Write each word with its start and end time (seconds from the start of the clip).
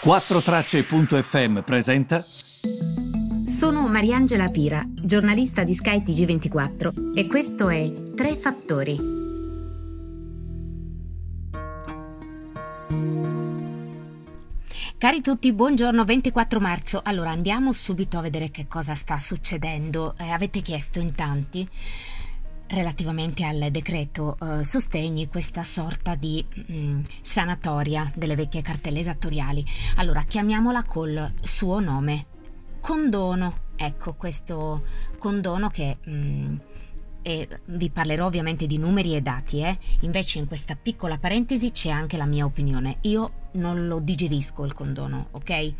4Tracce.fm 0.00 1.62
presenta. 1.62 2.20
Sono 2.20 3.88
Mariangela 3.88 4.46
Pira, 4.46 4.84
giornalista 4.88 5.64
di 5.64 5.74
Sky 5.74 6.02
TG24 6.04 7.16
e 7.16 7.26
questo 7.26 7.68
è 7.68 7.92
Tre 8.14 8.36
Fattori. 8.36 8.96
Cari 14.96 15.20
tutti, 15.20 15.52
buongiorno 15.52 16.04
24 16.04 16.60
marzo. 16.60 17.00
Allora 17.02 17.30
andiamo 17.30 17.72
subito 17.72 18.18
a 18.18 18.20
vedere 18.20 18.52
che 18.52 18.68
cosa 18.68 18.94
sta 18.94 19.18
succedendo. 19.18 20.14
Eh, 20.16 20.30
avete 20.30 20.60
chiesto 20.60 21.00
in 21.00 21.14
tanti 21.16 21.68
relativamente 22.68 23.44
al 23.44 23.68
decreto 23.70 24.36
eh, 24.40 24.64
sostegni 24.64 25.28
questa 25.28 25.62
sorta 25.62 26.14
di 26.14 26.44
mh, 26.48 26.74
mm, 26.76 27.00
sanatoria 27.22 28.10
delle 28.14 28.34
vecchie 28.34 28.62
cartelle 28.62 29.00
esattoriali. 29.00 29.64
Allora, 29.96 30.22
chiamiamola 30.22 30.84
col 30.84 31.32
suo 31.40 31.80
nome. 31.80 32.26
Condono. 32.80 33.66
Ecco, 33.76 34.14
questo 34.14 34.82
condono 35.18 35.68
che 35.68 35.98
mh, 36.04 36.10
mm, 36.10 36.56
e 37.22 37.48
vi 37.66 37.90
parlerò 37.90 38.26
ovviamente 38.26 38.66
di 38.66 38.78
numeri 38.78 39.14
e 39.14 39.20
dati, 39.20 39.60
eh? 39.60 39.78
invece 40.00 40.38
in 40.38 40.46
questa 40.46 40.76
piccola 40.76 41.18
parentesi 41.18 41.70
c'è 41.70 41.90
anche 41.90 42.16
la 42.16 42.24
mia 42.24 42.44
opinione. 42.44 42.98
Io 43.02 43.46
non 43.52 43.86
lo 43.86 43.98
digerisco 43.98 44.64
il 44.64 44.72
condono, 44.72 45.28
ok? 45.32 45.72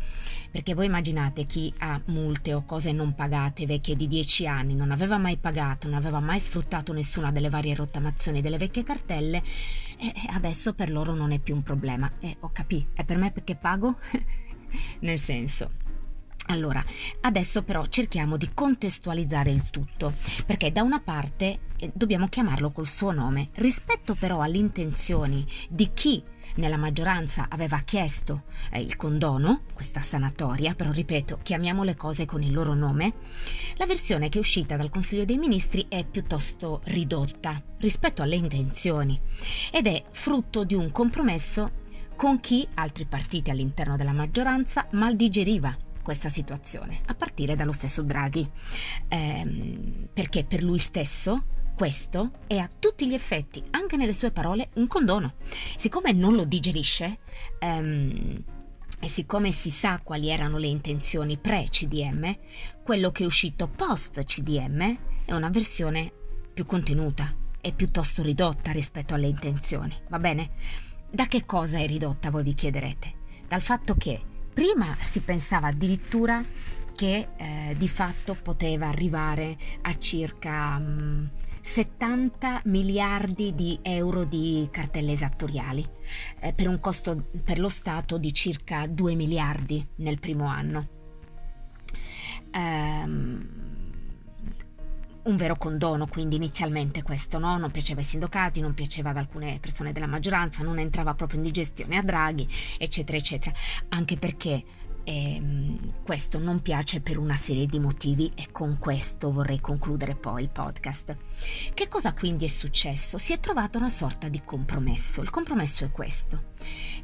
Perché 0.51 0.73
voi 0.73 0.87
immaginate 0.87 1.45
chi 1.45 1.73
ha 1.79 1.99
multe 2.05 2.53
o 2.53 2.63
cose 2.65 2.91
non 2.91 3.13
pagate 3.13 3.65
vecchie 3.65 3.95
di 3.95 4.07
10 4.07 4.47
anni, 4.47 4.75
non 4.75 4.91
aveva 4.91 5.17
mai 5.17 5.37
pagato, 5.37 5.87
non 5.87 5.97
aveva 5.97 6.19
mai 6.19 6.39
sfruttato 6.39 6.93
nessuna 6.93 7.31
delle 7.31 7.49
varie 7.49 7.75
rottamazioni 7.75 8.41
delle 8.41 8.57
vecchie 8.57 8.83
cartelle 8.83 9.43
e 9.97 10.13
adesso 10.33 10.73
per 10.73 10.91
loro 10.91 11.13
non 11.13 11.31
è 11.31 11.39
più 11.39 11.55
un 11.55 11.63
problema. 11.63 12.11
E 12.19 12.37
ho 12.39 12.51
capito, 12.51 12.89
è 12.93 13.03
per 13.03 13.17
me 13.17 13.31
perché 13.31 13.55
pago? 13.55 13.97
Nel 14.99 15.19
senso, 15.19 15.71
allora, 16.49 16.83
adesso 17.21 17.63
però 17.63 17.85
cerchiamo 17.85 18.35
di 18.35 18.49
contestualizzare 18.53 19.51
il 19.51 19.69
tutto, 19.69 20.13
perché 20.45 20.71
da 20.71 20.81
una 20.81 20.99
parte 20.99 21.59
eh, 21.77 21.91
dobbiamo 21.93 22.27
chiamarlo 22.27 22.71
col 22.71 22.87
suo 22.87 23.11
nome, 23.11 23.49
rispetto 23.55 24.15
però 24.15 24.41
alle 24.41 24.57
intenzioni 24.57 25.45
di 25.69 25.91
chi 25.93 26.23
nella 26.55 26.77
maggioranza 26.77 27.45
aveva 27.49 27.77
chiesto 27.79 28.43
eh, 28.71 28.81
il 28.81 28.95
condono, 28.95 29.61
questa 29.73 30.01
sanatoria, 30.01 30.73
però 30.73 30.91
ripeto, 30.91 31.39
chiamiamo 31.43 31.83
le 31.83 31.95
cose 31.95 32.25
con 32.25 32.41
il 32.41 32.51
loro 32.51 32.73
nome, 32.73 33.13
la 33.75 33.85
versione 33.85 34.29
che 34.29 34.39
è 34.39 34.41
uscita 34.41 34.75
dal 34.75 34.89
Consiglio 34.89 35.25
dei 35.25 35.37
Ministri 35.37 35.85
è 35.87 36.03
piuttosto 36.03 36.81
ridotta 36.85 37.61
rispetto 37.77 38.23
alle 38.23 38.35
intenzioni 38.35 39.19
ed 39.71 39.85
è 39.85 40.03
frutto 40.09 40.63
di 40.63 40.73
un 40.73 40.91
compromesso 40.91 41.77
con 42.15 42.39
chi? 42.39 42.67
Altri 42.73 43.05
partiti 43.05 43.49
all'interno 43.49 43.95
della 43.95 44.11
maggioranza 44.11 44.87
mal 44.91 45.15
digeriva 45.15 45.73
questa 46.09 46.29
situazione, 46.29 47.01
a 47.05 47.13
partire 47.13 47.55
dallo 47.55 47.71
stesso 47.71 48.01
Draghi, 48.01 48.49
ehm, 49.09 50.07
perché 50.11 50.43
per 50.43 50.63
lui 50.63 50.79
stesso 50.79 51.43
questo 51.75 52.31
è 52.47 52.57
a 52.57 52.67
tutti 52.67 53.07
gli 53.07 53.13
effetti, 53.13 53.63
anche 53.69 53.95
nelle 53.95 54.13
sue 54.13 54.31
parole, 54.31 54.69
un 54.77 54.87
condono. 54.87 55.35
Siccome 55.77 56.11
non 56.11 56.33
lo 56.33 56.45
digerisce, 56.45 57.19
ehm, 57.59 58.43
e 58.99 59.07
siccome 59.07 59.51
si 59.51 59.69
sa 59.69 60.01
quali 60.03 60.29
erano 60.29 60.57
le 60.57 60.65
intenzioni 60.65 61.37
pre-CDM, 61.37 62.35
quello 62.81 63.11
che 63.11 63.21
è 63.21 63.27
uscito 63.27 63.67
post-CDM 63.67 64.97
è 65.25 65.33
una 65.33 65.49
versione 65.49 66.11
più 66.51 66.65
contenuta 66.65 67.31
e 67.61 67.71
piuttosto 67.71 68.23
ridotta 68.23 68.71
rispetto 68.71 69.13
alle 69.13 69.27
intenzioni, 69.27 69.95
va 70.07 70.17
bene? 70.17 70.49
Da 71.11 71.27
che 71.27 71.45
cosa 71.45 71.77
è 71.77 71.85
ridotta, 71.85 72.31
voi 72.31 72.41
vi 72.41 72.55
chiederete? 72.55 73.13
Dal 73.47 73.61
fatto 73.61 73.93
che 73.93 74.37
Prima 74.53 74.95
si 74.99 75.21
pensava 75.21 75.67
addirittura 75.67 76.43
che 76.95 77.29
eh, 77.37 77.75
di 77.77 77.87
fatto 77.87 78.35
poteva 78.35 78.87
arrivare 78.87 79.57
a 79.83 79.97
circa 79.97 80.77
mh, 80.77 80.91
mm, 80.91 81.25
70 81.61 82.61
miliardi 82.65 83.53
di 83.53 83.79
euro 83.81 84.25
di 84.25 84.67
cartelle 84.71 85.11
esattoriali, 85.11 85.87
eh, 86.39 86.51
per 86.51 86.67
un 86.67 86.79
costo 86.79 87.27
per 87.43 87.59
lo 87.59 87.69
Stato 87.69 88.17
di 88.17 88.33
circa 88.33 88.85
2 88.87 89.15
miliardi 89.15 89.85
nel 89.97 90.19
primo 90.19 90.47
anno. 90.47 90.87
Ehm, 92.51 93.69
un 95.29 95.37
vero 95.37 95.55
condono, 95.55 96.07
quindi 96.07 96.35
inizialmente 96.35 97.03
questo 97.03 97.37
no? 97.37 97.57
non 97.57 97.71
piaceva 97.71 97.99
ai 97.99 98.05
sindacati, 98.05 98.61
non 98.61 98.73
piaceva 98.73 99.11
ad 99.11 99.17
alcune 99.17 99.59
persone 99.61 99.91
della 99.93 100.07
maggioranza, 100.07 100.63
non 100.63 100.79
entrava 100.79 101.13
proprio 101.13 101.37
in 101.37 101.45
digestione 101.45 101.97
a 101.97 102.01
Draghi, 102.01 102.47
eccetera, 102.77 103.17
eccetera, 103.17 103.53
anche 103.89 104.17
perché 104.17 104.63
ehm, 105.03 106.01
questo 106.01 106.39
non 106.39 106.61
piace 106.61 106.99
per 107.01 107.19
una 107.19 107.35
serie 107.35 107.67
di 107.67 107.79
motivi 107.79 108.31
e 108.33 108.47
con 108.51 108.77
questo 108.79 109.31
vorrei 109.31 109.59
concludere 109.59 110.15
poi 110.15 110.43
il 110.43 110.49
podcast. 110.49 111.15
Che 111.75 111.87
cosa 111.87 112.13
quindi 112.13 112.45
è 112.45 112.49
successo? 112.49 113.19
Si 113.19 113.31
è 113.31 113.39
trovato 113.39 113.77
una 113.77 113.89
sorta 113.89 114.29
di 114.29 114.41
compromesso. 114.43 115.21
Il 115.21 115.29
compromesso 115.29 115.85
è 115.85 115.91
questo. 115.91 116.45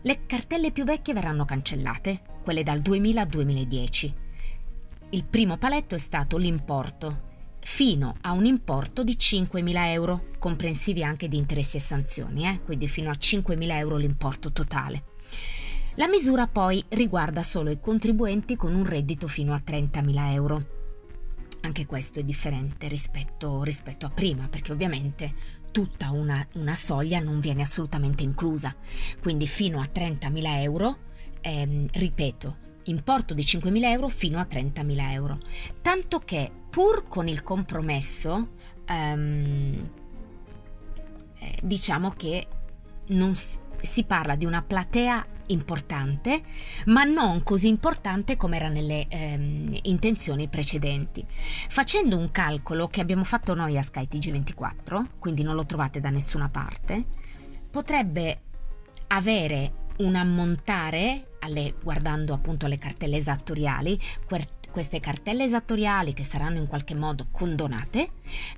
Le 0.01 0.25
cartelle 0.25 0.71
più 0.71 0.83
vecchie 0.83 1.13
verranno 1.13 1.45
cancellate, 1.45 2.21
quelle 2.43 2.63
dal 2.63 2.81
2000 2.81 3.21
al 3.21 3.27
2010. 3.27 4.13
Il 5.11 5.23
primo 5.25 5.57
paletto 5.57 5.93
è 5.93 5.99
stato 5.99 6.37
l'importo 6.37 7.33
fino 7.65 8.15
a 8.21 8.31
un 8.31 8.45
importo 8.45 9.03
di 9.03 9.17
5.000 9.19 9.87
euro, 9.87 10.27
comprensivi 10.37 11.03
anche 11.03 11.27
di 11.27 11.35
interessi 11.35 11.77
e 11.77 11.81
sanzioni, 11.81 12.47
eh? 12.47 12.61
quindi 12.63 12.87
fino 12.87 13.09
a 13.09 13.17
5.000 13.19 13.71
euro 13.71 13.97
l'importo 13.97 14.51
totale. 14.51 15.03
La 15.95 16.07
misura 16.07 16.45
poi 16.47 16.85
riguarda 16.89 17.41
solo 17.41 17.71
i 17.71 17.79
contribuenti 17.79 18.55
con 18.55 18.75
un 18.75 18.85
reddito 18.85 19.27
fino 19.27 19.53
a 19.53 19.63
30.000 19.65 20.31
euro. 20.31 20.67
Anche 21.61 21.87
questo 21.87 22.19
è 22.19 22.23
differente 22.23 22.87
rispetto, 22.87 23.63
rispetto 23.63 24.05
a 24.05 24.11
prima, 24.11 24.47
perché 24.47 24.71
ovviamente 24.71 25.33
tutta 25.71 26.11
una, 26.11 26.47
una, 26.53 26.75
soglia 26.75 27.19
non 27.19 27.39
viene 27.39 27.63
assolutamente 27.63 28.21
inclusa. 28.21 28.75
Quindi 29.19 29.47
fino 29.47 29.79
a 29.79 29.89
30.000 29.91 30.61
euro, 30.61 30.97
ehm, 31.41 31.87
ripeto, 31.91 32.57
importo 32.83 33.33
di 33.33 33.41
5.000 33.41 33.83
euro 33.85 34.07
fino 34.07 34.37
a 34.37 34.47
30.000 34.49 35.11
euro. 35.11 35.39
Tanto 35.81 36.19
che 36.19 36.51
pur 36.75 37.07
con 37.07 37.29
il 37.29 37.41
compromesso, 37.41 38.49
ehm, 38.83 39.89
eh, 41.39 41.59
diciamo 41.63 42.09
che 42.09 42.47
non 43.07 43.33
si 43.33 44.03
parla 44.03 44.35
di 44.35 44.43
una 44.43 44.61
platea 44.61 45.25
importante, 45.47 46.41
ma 46.87 47.05
non 47.05 47.43
così 47.43 47.69
importante 47.69 48.35
come 48.35 48.57
era 48.57 48.67
nelle 48.67 49.05
ehm, 49.07 49.77
intenzioni 49.83 50.49
precedenti. 50.49 51.25
Facendo 51.69 52.17
un 52.17 52.29
calcolo 52.31 52.89
che 52.89 52.99
abbiamo 52.99 53.23
fatto 53.23 53.53
noi 53.53 53.77
a 53.77 53.81
Sky 53.81 54.09
TG24, 54.11 55.05
quindi 55.17 55.43
non 55.43 55.55
lo 55.55 55.65
trovate 55.65 56.01
da 56.01 56.09
nessuna 56.09 56.49
parte, 56.49 57.05
potrebbe 57.71 58.41
avere 59.07 59.83
un 59.99 60.15
ammontare, 60.15 61.37
alle, 61.39 61.75
guardando 61.81 62.33
appunto 62.33 62.67
le 62.67 62.77
cartelle 62.77 63.15
esattoriali, 63.15 63.97
queste 64.75 64.99
cartelle 64.99 65.45
esattoriali 65.45 66.11
che 66.11 66.25
saranno 66.25 66.57
in 66.57 66.67
qualche 66.67 66.95
modo 66.95 67.27
condonate, 67.31 68.09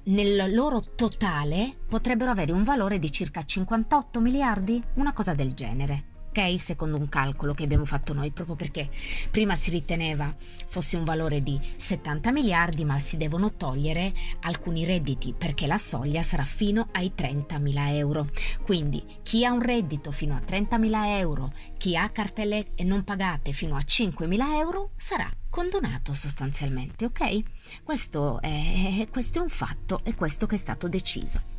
nel 0.06 0.52
loro 0.52 0.82
totale 0.96 1.78
potrebbero 1.88 2.32
avere 2.32 2.52
un 2.52 2.64
valore 2.64 2.98
di 2.98 3.12
circa 3.12 3.44
58 3.44 4.20
miliardi, 4.20 4.82
una 4.96 5.14
cosa 5.14 5.36
del 5.36 5.54
genere 5.54 6.17
ok? 6.38 6.60
Secondo 6.60 6.98
un 6.98 7.10
calcolo 7.10 7.54
che 7.54 7.64
abbiamo 7.64 7.86
fatto 7.86 8.14
noi, 8.14 8.32
proprio 8.32 8.56
perché 8.56 8.90
prima 9.32 9.56
si 9.56 9.72
riteneva 9.72 10.34
fosse 10.68 10.96
un 10.96 11.04
valore 11.04 11.42
di 11.42 11.60
70 11.78 12.32
miliardi, 12.32 12.86
ma 12.86 13.00
si 13.00 13.18
devono 13.18 13.54
togliere 13.54 14.14
alcuni 14.42 14.86
redditi 14.86 15.34
perché 15.36 15.66
la 15.66 15.80
soglia 15.80 16.22
sarà 16.22 16.44
fino 16.44 16.90
ai 16.92 17.14
30 17.16 17.58
mila 17.58 17.92
euro. 17.96 18.30
Quindi 18.62 19.04
chi 19.24 19.44
ha 19.46 19.52
un 19.52 19.62
reddito 19.62 20.12
fino 20.12 20.36
a 20.36 20.42
30 20.42 20.78
mila 20.78 21.18
euro, 21.18 21.52
chi 21.78 21.98
ha 21.98 22.10
cartelle 22.10 22.68
non 22.84 23.04
pagate 23.04 23.52
fino 23.52 23.76
a 23.76 23.82
5 23.82 24.28
mila 24.28 24.58
euro, 24.58 24.92
sarà 24.96 25.30
condonato 25.50 26.14
sostanzialmente, 26.14 27.06
ok? 27.06 27.82
Questo 27.84 28.40
è, 28.42 29.08
questo 29.10 29.40
è 29.40 29.42
un 29.42 29.50
fatto 29.50 30.02
e 30.04 30.14
questo 30.14 30.46
che 30.46 30.56
è 30.56 30.60
stato 30.60 30.88
deciso. 30.88 31.57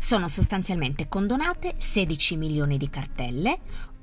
Sono 0.00 0.28
sostanzialmente 0.28 1.08
condonate 1.08 1.74
16 1.78 2.36
milioni 2.36 2.76
di 2.76 2.88
cartelle, 2.88 3.58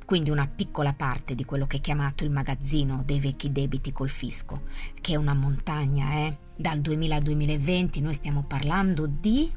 quindi 0.06 0.30
una 0.30 0.48
piccola 0.48 0.94
parte 0.94 1.34
di 1.34 1.46
quello 1.46 1.66
che 1.66 1.78
è 1.78 1.82
chiamato 1.82 2.24
il 2.24 2.32
magazzino 2.32 3.04
dei 3.06 3.20
vecchi 3.20 3.52
debiti 3.52 3.92
col 3.92 4.10
fisco, 4.10 4.64
che 5.00 5.14
è 5.14 5.16
una 5.16 5.34
montagna, 5.34 6.12
eh? 6.14 6.38
Dal 6.56 6.80
2000 6.82 7.16
al 7.16 7.22
2020 7.22 8.02
noi 8.02 8.14
stiamo 8.14 8.44
parlando 8.44 9.08
di 9.08 9.52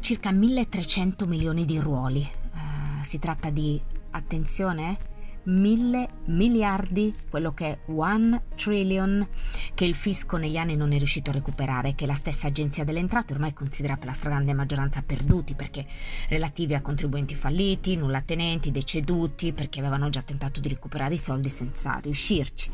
circa 0.00 0.32
1300 0.32 1.26
milioni 1.26 1.64
di 1.64 1.78
ruoli. 1.78 2.28
Uh, 2.52 3.04
si 3.04 3.18
tratta 3.18 3.50
di, 3.50 3.80
attenzione, 4.10 4.98
mille 5.44 6.08
miliardi, 6.26 7.14
quello 7.28 7.52
che 7.52 7.66
è 7.66 7.78
one 7.90 8.42
trillion, 8.54 9.26
che 9.74 9.84
il 9.84 9.94
fisco 9.94 10.36
negli 10.36 10.56
anni 10.56 10.76
non 10.76 10.92
è 10.92 10.98
riuscito 10.98 11.30
a 11.30 11.34
recuperare, 11.34 11.94
che 11.94 12.06
la 12.06 12.14
stessa 12.14 12.48
agenzia 12.48 12.84
delle 12.84 12.98
entrate 12.98 13.32
ormai 13.32 13.52
considera 13.52 13.96
per 13.96 14.06
la 14.06 14.12
stragrande 14.12 14.52
maggioranza 14.52 15.02
perduti 15.02 15.54
perché 15.54 15.86
relativi 16.28 16.74
a 16.74 16.82
contribuenti 16.82 17.34
falliti, 17.34 17.96
nulla 17.96 18.20
tenenti, 18.22 18.70
deceduti, 18.70 19.52
perché 19.52 19.80
avevano 19.80 20.08
già 20.08 20.22
tentato 20.22 20.60
di 20.60 20.68
recuperare 20.68 21.14
i 21.14 21.18
soldi 21.18 21.48
senza 21.48 21.98
riuscirci. 22.02 22.70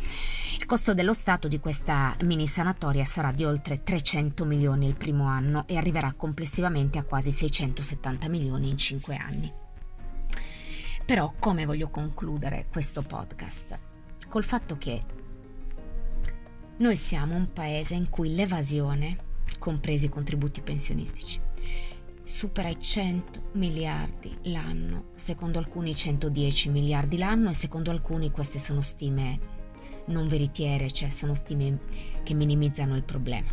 Il 0.59 0.67
costo 0.67 0.95
dello 0.95 1.15
Stato 1.15 1.49
di 1.49 1.61
questa 1.61 2.17
mini 2.23 2.47
sanatoria 2.47 3.05
sarà 3.05 3.33
di 3.33 3.45
oltre 3.45 3.83
300 3.83 4.45
milioni 4.45 4.87
il 4.87 4.97
primo 4.97 5.25
anno 5.27 5.67
e 5.67 5.77
arriverà 5.77 6.13
complessivamente 6.13 6.99
a 6.99 7.05
quasi 7.05 7.31
670 7.31 8.29
milioni 8.29 8.69
in 8.69 8.77
5 8.77 9.17
anni. 9.17 9.65
Però 11.07 11.33
come 11.39 11.67
voglio 11.67 11.89
concludere 11.89 12.67
questo 12.69 13.01
podcast? 13.01 13.79
Col 14.27 14.43
fatto 14.43 14.77
che 14.77 15.01
noi 16.79 16.97
siamo 16.97 17.37
un 17.37 17.53
paese 17.53 17.95
in 17.95 18.11
cui 18.11 18.35
l'evasione, 18.35 19.17
compresi 19.61 20.07
i 20.07 20.09
contributi 20.09 20.63
pensionistici, 20.63 21.41
supera 22.25 22.69
i 22.69 22.81
100 22.81 23.51
miliardi 23.53 24.37
l'anno, 24.51 25.05
secondo 25.15 25.61
alcuni 25.61 25.95
110 25.95 26.71
miliardi 26.71 27.19
l'anno 27.19 27.51
e 27.51 27.55
secondo 27.55 27.93
alcuni 27.93 28.33
queste 28.33 28.59
sono 28.59 28.81
stime 28.81 29.39
non 30.07 30.27
veritiere, 30.27 30.91
cioè 30.91 31.09
sono 31.09 31.37
stime 31.37 31.79
che 32.25 32.35
minimizzano 32.35 32.97
il 32.97 33.05
problema. 33.05 33.53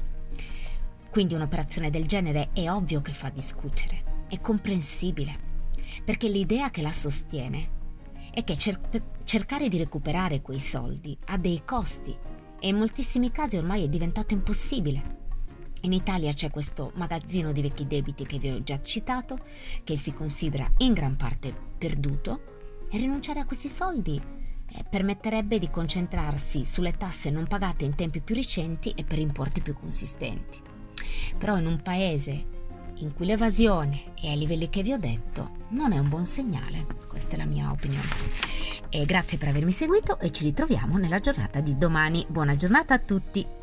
Quindi 1.07 1.35
un'operazione 1.35 1.91
del 1.91 2.07
genere 2.07 2.50
è 2.51 2.67
ovvio 2.71 3.03
che 3.03 3.13
fa 3.13 3.29
discutere, 3.29 4.25
è 4.27 4.41
comprensibile 4.41 5.51
perché 6.03 6.27
l'idea 6.27 6.71
che 6.71 6.81
la 6.81 6.91
sostiene 6.91 7.81
è 8.31 8.44
che 8.44 8.57
cer- 8.57 9.01
cercare 9.24 9.69
di 9.69 9.77
recuperare 9.77 10.41
quei 10.41 10.59
soldi 10.59 11.18
ha 11.25 11.38
dei 11.38 11.62
costi 11.65 12.15
e 12.59 12.68
in 12.68 12.77
moltissimi 12.77 13.31
casi 13.31 13.57
ormai 13.57 13.83
è 13.83 13.89
diventato 13.89 14.33
impossibile. 14.33 15.21
In 15.81 15.91
Italia 15.91 16.31
c'è 16.31 16.50
questo 16.50 16.91
magazzino 16.95 17.51
di 17.51 17.62
vecchi 17.62 17.85
debiti 17.85 18.25
che 18.25 18.38
vi 18.38 18.50
ho 18.50 18.63
già 18.63 18.81
citato, 18.81 19.39
che 19.83 19.97
si 19.97 20.13
considera 20.13 20.71
in 20.77 20.94
gran 20.94 21.18
parte 21.18 21.53
perduto, 21.77 22.88
e 22.89 22.97
rinunciare 22.97 23.41
a 23.41 23.45
questi 23.45 23.68
soldi 23.68 24.21
eh, 24.75 24.83
permetterebbe 24.89 25.59
di 25.59 25.69
concentrarsi 25.69 26.63
sulle 26.63 26.94
tasse 26.94 27.29
non 27.29 27.47
pagate 27.47 27.83
in 27.83 27.95
tempi 27.95 28.21
più 28.21 28.33
recenti 28.33 28.94
e 28.95 29.03
per 29.03 29.19
importi 29.19 29.62
più 29.62 29.74
consistenti. 29.74 30.62
Però 31.38 31.57
in 31.57 31.65
un 31.65 31.81
paese 31.81 32.45
in 32.99 33.13
cui 33.13 33.25
l'evasione 33.25 34.13
è 34.19 34.27
ai 34.27 34.37
livelli 34.37 34.69
che 34.69 34.83
vi 34.83 34.93
ho 34.93 34.97
detto, 34.97 35.51
non 35.69 35.91
è 35.91 35.97
un 35.97 36.09
buon 36.09 36.25
segnale. 36.25 36.85
Questa 37.07 37.35
è 37.35 37.37
la 37.37 37.45
mia 37.45 37.71
opinione. 37.71 38.07
E 38.89 39.05
grazie 39.05 39.37
per 39.37 39.49
avermi 39.49 39.71
seguito 39.71 40.19
e 40.19 40.31
ci 40.31 40.43
ritroviamo 40.43 40.97
nella 40.97 41.19
giornata 41.19 41.59
di 41.61 41.77
domani. 41.77 42.25
Buona 42.29 42.55
giornata 42.55 42.93
a 42.93 42.99
tutti! 42.99 43.62